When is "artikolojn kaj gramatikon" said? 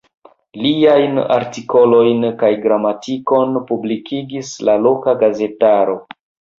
1.35-3.63